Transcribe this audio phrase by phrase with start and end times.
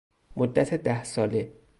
[0.35, 1.53] مدت ده ساله